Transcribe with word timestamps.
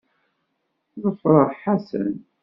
Ḍefreɣ 1.03 1.49
Ḥasan. 1.61 2.13